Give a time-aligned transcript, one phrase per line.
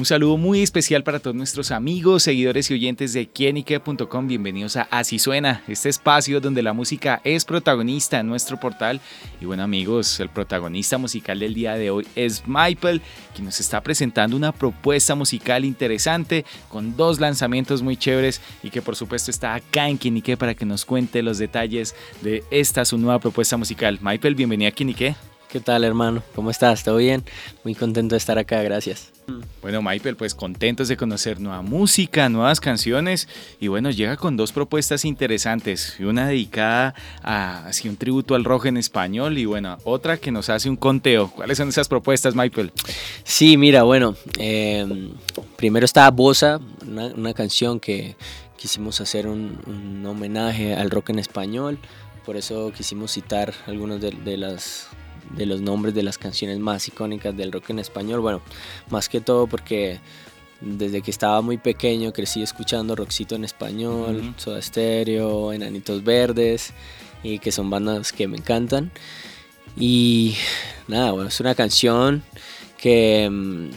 [0.00, 4.28] Un saludo muy especial para todos nuestros amigos, seguidores y oyentes de quienique.com.
[4.28, 9.02] Bienvenidos a Así Suena, este espacio donde la música es protagonista en nuestro portal.
[9.42, 13.02] Y bueno amigos, el protagonista musical del día de hoy es Michael,
[13.34, 18.80] quien nos está presentando una propuesta musical interesante con dos lanzamientos muy chéveres y que
[18.80, 22.96] por supuesto está acá en Quienique para que nos cuente los detalles de esta su
[22.96, 23.98] nueva propuesta musical.
[24.00, 25.14] Michael, bienvenido a Quienique.
[25.50, 26.22] ¿Qué tal, hermano?
[26.36, 26.84] ¿Cómo estás?
[26.84, 27.24] ¿Todo bien?
[27.64, 29.10] Muy contento de estar acá, gracias.
[29.60, 33.26] Bueno, Michael, pues contentos de conocer nueva música, nuevas canciones
[33.58, 35.96] y bueno, llega con dos propuestas interesantes.
[35.98, 40.50] Una dedicada a así un tributo al rock en español y bueno, otra que nos
[40.50, 41.32] hace un conteo.
[41.32, 42.70] ¿Cuáles son esas propuestas, Michael?
[43.24, 45.10] Sí, mira, bueno, em,
[45.56, 48.14] primero está Bosa, una, canción que
[48.56, 51.80] quisimos hacer un, homenaje al rock en español.
[52.24, 54.88] Por eso quisimos citar algunas de las
[55.36, 58.20] de los nombres de las canciones más icónicas del rock en español.
[58.20, 58.40] Bueno,
[58.90, 60.00] más que todo porque
[60.60, 66.72] desde que estaba muy pequeño crecí escuchando rockcito en español, Soda Stereo, Enanitos Verdes,
[67.22, 68.90] y que son bandas que me encantan.
[69.78, 70.34] Y
[70.88, 72.22] nada, bueno, es una canción
[72.78, 73.70] que mm,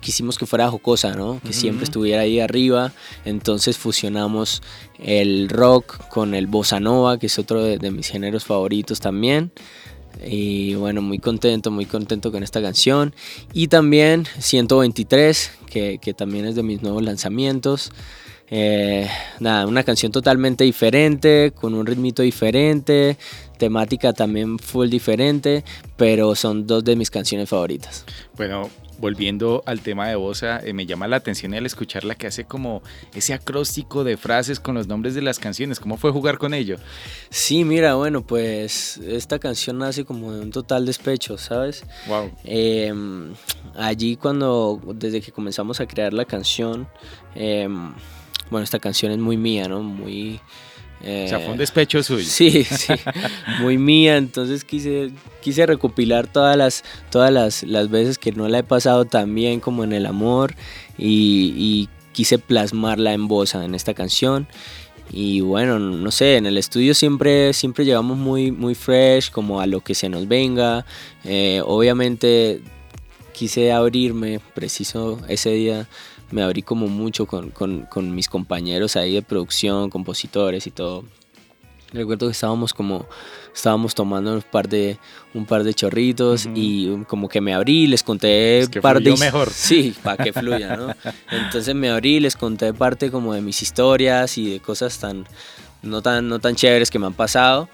[0.00, 1.40] quisimos que fuera jocosa, ¿no?
[1.44, 2.92] Que siempre estuviera ahí arriba.
[3.24, 4.62] Entonces fusionamos
[4.98, 9.52] el rock con el bossa nova, que es otro de mis géneros favoritos también.
[10.24, 13.14] Y bueno, muy contento, muy contento con esta canción.
[13.52, 17.92] Y también 123, que, que también es de mis nuevos lanzamientos.
[18.48, 19.08] Eh,
[19.40, 23.16] nada, una canción totalmente diferente, con un ritmito diferente,
[23.58, 25.64] temática también full diferente,
[25.96, 28.04] pero son dos de mis canciones favoritas.
[28.36, 32.44] Bueno, volviendo al tema de Bosa, eh, me llama la atención el escucharla que hace
[32.44, 32.82] como
[33.14, 35.80] ese acróstico de frases con los nombres de las canciones.
[35.80, 36.76] ¿Cómo fue jugar con ello?
[37.30, 41.84] Sí, mira, bueno, pues esta canción nace como de un total despecho, ¿sabes?
[42.06, 42.30] Wow.
[42.44, 43.34] Em,
[43.76, 46.88] allí cuando, desde que comenzamos a crear la canción,
[47.34, 47.92] em,
[48.50, 49.82] bueno, esta canción es muy mía, ¿no?
[49.82, 50.40] Muy
[51.00, 52.24] o sea, fue un eh, despecho suyo.
[52.24, 52.94] Sí, sí,
[53.60, 54.16] muy mía.
[54.16, 59.04] Entonces quise, quise recopilar todas las, todas las, las veces que no la he pasado
[59.04, 60.54] tan bien como en el amor
[60.98, 64.48] y, quise plasmarla en voz en esta canción.
[65.12, 69.66] Y bueno, no sé, en el estudio siempre, siempre llevamos muy, muy fresh, como a
[69.66, 70.86] lo que se nos venga.
[71.24, 72.62] Eh, obviamente
[73.34, 75.86] quise abrirme, preciso ese día
[76.30, 81.04] me abrí como mucho con, con, mis compañeros ahí de producción, compositores y todo.
[81.92, 83.06] Recuerdo que estábamos como,
[83.54, 84.98] estábamos tomando un par de,
[85.34, 89.16] un par de chorritos y como que me abrí, les conté es que par de...
[89.16, 89.50] mejor.
[89.54, 90.92] Sí, para que fluya, ¿no?
[91.30, 95.26] Entonces me abrí, les conté parte como de mis historias y de cosas tan,
[95.82, 97.68] no tan, no tan chéveres que me han pasado.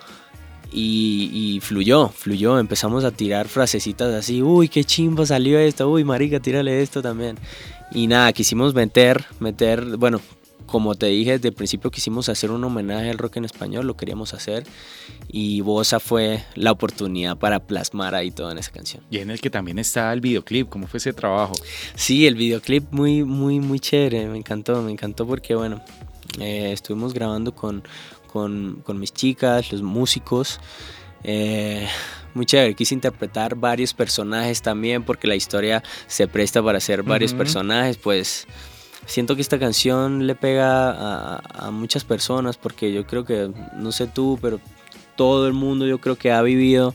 [0.73, 2.59] Y, y, fluyó, fluyó.
[2.59, 7.37] Empezamos a tirar frasecitas así, uy, qué chimba salió esto, uy, marica, tírale esto también.
[7.93, 10.21] Y nada, quisimos meter, meter, bueno,
[10.73, 13.95] como te dije desde el principio quisimos hacer un homenaje al rock en español, lo
[13.95, 14.65] queríamos hacer
[15.29, 19.05] y Bosa fue la oportunidad para plasmar ahí todo en esa canción.
[19.11, 21.53] Y en el que también está el videoclip, ¿cómo fue ese trabajo?
[21.95, 25.83] Sí, el videoclip muy, muy, muy chévere, me encantó, me encantó porque bueno,
[26.39, 27.83] eh, estuvimos grabando con,
[28.27, 30.61] con, con, mis chicas, los músicos.
[31.25, 31.87] Eh,
[32.35, 32.75] muy chévere.
[32.75, 37.97] Quise interpretar varios personajes también porque la historia se presta para hacer varios personajes.
[37.97, 38.47] Pues
[39.07, 44.07] siento que esta canción le pega a, muchas personas porque yo creo que, no sé
[44.07, 44.61] tú, pero
[45.17, 46.95] todo el mundo yo creo que ha vivido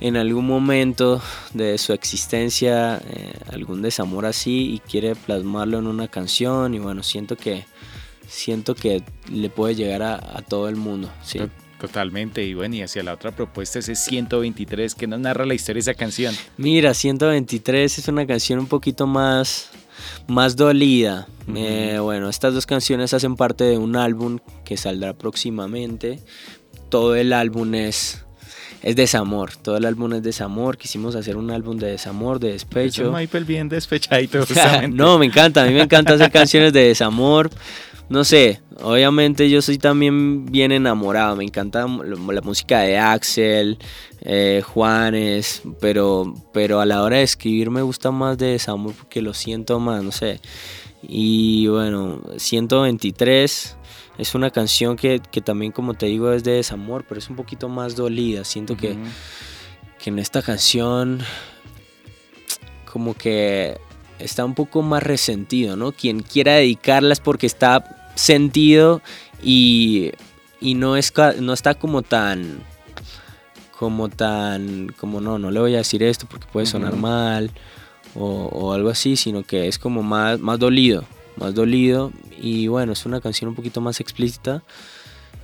[0.00, 1.20] en algún momento
[1.54, 7.02] de su existencia eh, algún desamor así y quiere plasmarlo en una canción y bueno,
[7.02, 7.64] siento que
[8.28, 9.02] siento que
[9.32, 11.10] le puede llegar a, a todo el mundo.
[11.22, 11.40] ¿sí?
[11.80, 15.74] Totalmente, y bueno, y hacia la otra propuesta ese 123, que nos narra la historia
[15.74, 16.34] de esa canción.
[16.56, 19.70] Mira, 123 es una canción un poquito más,
[20.26, 21.28] más dolida.
[21.54, 26.18] Eh, bueno, estas dos canciones hacen parte de un álbum que saldrá próximamente.
[26.88, 28.24] Todo el álbum es,
[28.82, 30.78] es desamor, todo el álbum es desamor.
[30.78, 33.04] Quisimos hacer un álbum de desamor, de despecho.
[33.04, 34.44] Es Michael bien despechadito.
[34.90, 37.50] no, me encanta, a mí me encanta hacer canciones de desamor
[38.08, 43.78] no sé, obviamente yo soy también bien enamorado, me encanta la, música de Axel,
[44.22, 49.20] eh, Juanes, pero, pero a la hora de escribir me gusta más de desamor porque
[49.20, 50.40] lo siento más, no sé.
[51.02, 53.76] Y bueno, 123
[54.16, 57.68] es una canción que, también como te digo es de desamor, pero es un poquito
[57.68, 58.96] más dolida, siento que,
[60.02, 61.20] que en esta canción
[62.90, 63.78] como que
[64.18, 65.92] está un poco más resentido, ¿no?
[65.92, 69.00] Quien quiera dedicarlas porque está sentido
[69.42, 70.12] y,
[70.60, 72.62] y no, es, no está como tan
[73.78, 77.52] como tan, como no, no le voy a decir esto porque puede sonar mal
[78.16, 81.04] o, algo así, sino que es como más, más dolido,
[81.36, 82.10] más dolido.
[82.40, 84.64] Y bueno, es una canción un poquito más explícita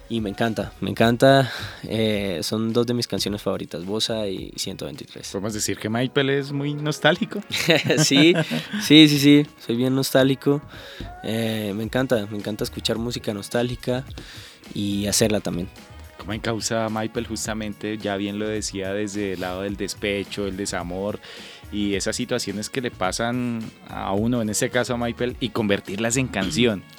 [0.08, 1.50] y me encanta, me encanta,
[1.84, 5.28] eh, son dos de mis canciones favoritas, Bosa y 123.
[5.30, 7.40] Podemos decir que Michael es muy nostálgico.
[7.98, 8.34] sí,
[8.82, 10.62] sí, sí, sí, soy bien nostálgico,
[11.22, 14.04] eh, me encanta, me encanta escuchar música nostálgica
[14.74, 15.68] y hacerla también
[16.32, 21.20] en causa Michael justamente, ya bien lo decía, desde el lado del despecho, el desamor
[21.70, 26.16] y esas situaciones que le pasan a uno, en este caso a Michael, y convertirlas
[26.16, 26.82] en canción.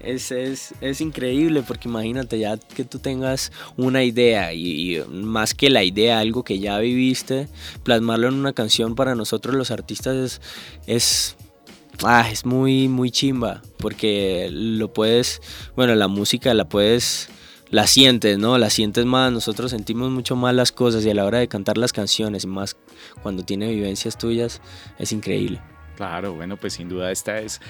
[0.00, 5.68] Es, es, es, increíble porque imagínate ya que tú tengas una idea y, más que
[5.68, 7.48] la idea, algo que ya viviste,
[7.82, 10.40] plasmarlo en una canción para nosotros los artistas es,
[10.86, 11.36] es,
[12.02, 15.42] ah, es muy, muy chimba porque lo puedes,
[15.76, 17.28] bueno, la música la puedes
[17.70, 18.58] la sientes, ¿no?
[18.58, 21.78] La sientes más, nosotros sentimos mucho más las cosas y a la hora de cantar
[21.78, 22.76] las canciones, más
[23.22, 24.60] cuando tiene vivencias tuyas,
[24.98, 25.60] es increíble.
[26.00, 27.60] Claro, bueno, pues sin duda esta es,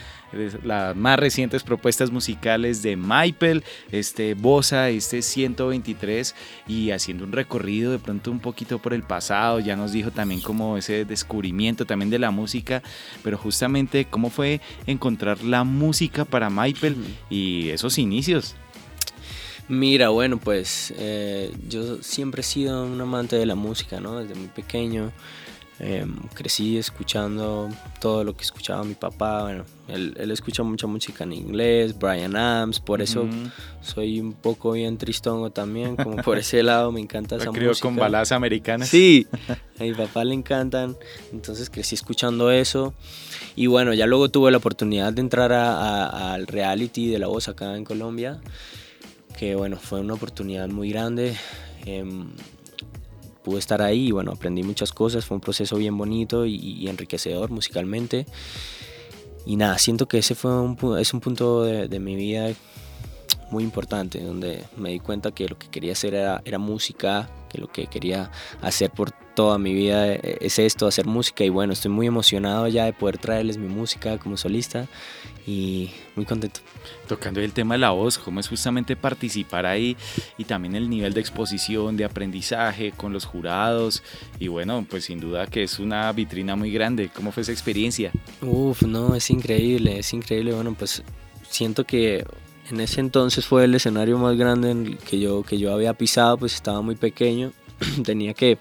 [0.63, 6.37] las más recientes propuestas musicales de Michael, este Bosa, este 123
[6.69, 10.41] y haciendo un recorrido de pronto un poquito por el pasado, ya nos dijo también
[10.43, 12.85] como ese descubrimiento también de la música,
[13.25, 16.99] pero justamente cómo fue encontrar la música para Michael
[17.31, 18.55] y esos inicios.
[19.67, 24.21] Mira, bueno, pues eh, yo siempre he sido un amante de la música, ¿no?
[24.21, 25.11] Desde muy pequeño.
[25.83, 29.45] Em, crecí escuchando todo lo que escuchaba mi papá.
[29.45, 33.27] Bueno, él, escucha mucha música en inglés, Brian Adams, por eso
[33.81, 37.81] soy un poco bien tristongo también, como por ese lado me encanta esa música.
[37.81, 38.91] con balas americanas.
[38.91, 39.27] Sí,
[39.79, 40.99] a mi papá le encantan,
[41.33, 42.93] entonces crecí escuchando eso.
[43.57, 47.75] Y bueno, ya luego tuve la oportunidad de entrar al reality de la voz acá
[47.75, 48.39] en Colombia
[49.39, 51.35] que bueno, fue una oportunidad muy grande.
[51.87, 52.29] Em,
[53.43, 57.51] pude estar ahí y bueno, aprendí muchas cosas, fue un proceso bien bonito y, enriquecedor
[57.51, 58.27] musicalmente.
[59.47, 62.51] Y nada, siento que ese fue un, es un punto de, de, mi vida
[63.51, 67.59] muy importante, donde me di cuenta que lo que quería hacer era, era música, que
[67.59, 71.73] lo que quería hacer por toda mi vida eh, es esto, hacer música y bueno,
[71.73, 74.87] estoy muy emocionado ya de poder traerles mi música como solista
[75.47, 76.61] y muy contento.
[77.09, 79.97] Tocando el tema de la voz, cómo es justamente participar ahí
[80.39, 84.03] y también el nivel de exposición, de aprendizaje con los jurados
[84.39, 87.11] y bueno, pues sin duda que es una vitrina muy grande.
[87.15, 88.13] ¿Cómo fue esa experiencia?
[88.43, 90.53] Uf, no, es increíble, es increíble.
[90.53, 91.03] Bueno, pues
[91.49, 92.25] siento que
[92.71, 95.95] en ese entonces fue el escenario más grande en el que yo, que yo había
[95.95, 97.53] pisado, pues estaba muy pequeño,
[98.05, 98.59] tenía que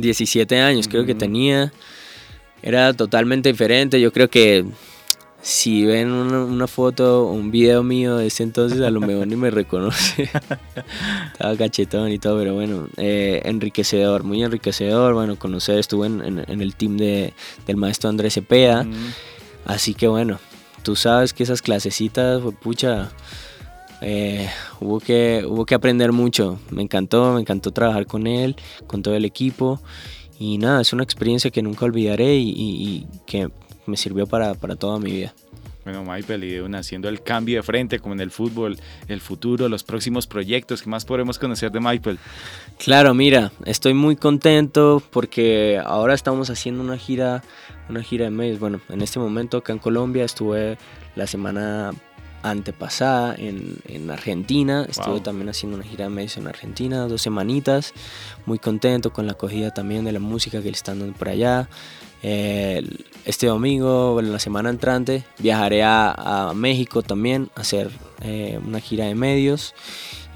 [0.00, 1.72] 17 años creo que tenía,
[2.62, 4.64] era totalmente diferente, yo creo que
[5.42, 9.36] si ven una, foto o un video mío de ese entonces, a lo mejor ni
[9.36, 10.24] me reconoce.
[11.32, 15.14] Estaba cachetón y todo, pero bueno, eh, enriquecedor, muy enriquecedor.
[15.14, 17.32] Bueno, conocer, estuve en, el team de,
[17.66, 18.86] del maestro Andrés Cepeda.
[19.64, 20.38] Así que bueno,
[20.82, 23.10] tú sabes que esas clasecitas, pucha,
[24.00, 24.48] eh,
[24.80, 26.58] hubo, que, hubo que aprender mucho.
[26.70, 28.56] Me encantó, me encantó trabajar con él,
[28.86, 29.80] con todo el equipo.
[30.38, 33.50] Y nada, es una experiencia que nunca olvidaré y que
[33.90, 35.34] me sirvió para, toda mi vida.
[35.84, 38.78] Bueno, Michael, y haciendo el cambio de frente, como en el fútbol,
[39.08, 42.18] el futuro, los próximos proyectos, ¿qué más podremos conocer de Michael?
[42.78, 47.42] Claro, mira, estoy muy contento porque ahora estamos haciendo una gira,
[47.88, 48.60] una gira de medios.
[48.60, 50.78] Bueno, en este momento acá en Colombia estuve
[51.16, 51.92] la semana
[52.42, 54.86] antepasada en, en Argentina.
[54.88, 57.92] Estuve también haciendo una gira de medios en Argentina, dos semanitas.
[58.46, 61.68] Muy contento con la acogida también de la música que le están dando por allá.
[62.22, 67.90] este domingo, en la semana entrante, viajaré a, México también a hacer
[68.22, 69.74] eh, una gira de medios.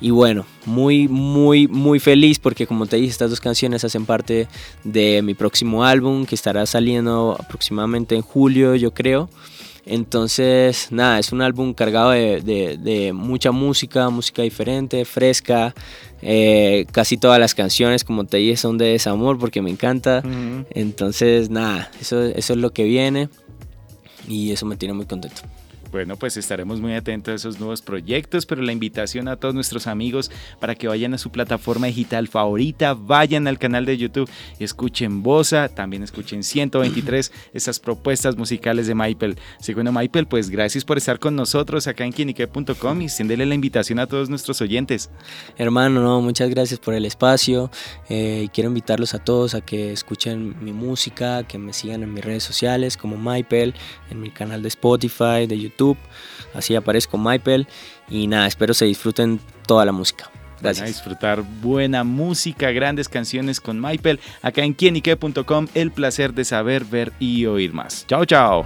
[0.01, 4.49] Y bueno, muy, muy, muy feliz porque como te dije, estas dos canciones hacen parte
[4.83, 9.31] de mi próximo álbum que estará saliendo aproximadamente en julio, yo creo.
[9.87, 15.75] Entonces, nada, es un álbum cargado de, mucha música, música diferente, fresca.
[16.23, 20.23] Eh, casi todas las canciones, como te dije, son de desamor porque me encanta.
[20.71, 23.29] Entonces, nada, eso, eso es lo que viene
[24.27, 25.43] y eso me tiene muy contento.
[25.95, 29.87] Bueno, pues estaremos muy atentos a esos nuevos proyectos, pero la invitación a todos nuestros
[29.87, 34.65] amigos para que vayan a su plataforma digital favorita, vayan al canal de YouTube y
[34.65, 39.39] escuchen Bosa, también escuchen 123, esas propuestas musicales de Maipel.
[39.61, 44.01] Segundo Maipel, pues gracias por estar con nosotros acá en quienique.com y extenderle la invitación
[44.01, 45.11] a todos nuestros oyentes.
[45.59, 47.71] Hermano, no, muchas gracias por el espacio.
[48.09, 52.25] Eh, quiero invitarlos a todos a que escuchen mi música, que me sigan en mis
[52.25, 53.75] redes sociales como Maipel,
[54.11, 55.55] en mi canal de Spotify, de
[55.85, 55.99] YouTube.
[56.55, 57.67] Así aparezco Maipel.
[58.09, 60.31] Y nada, espero se disfruten toda la música.
[60.61, 60.81] Gracias.
[60.81, 64.21] Van a disfrutar buena música, grandes canciones con Maipel.
[64.41, 68.07] Acá en quienique.com, el placer de saber, ver y oír más.
[68.07, 68.65] Chao, chao.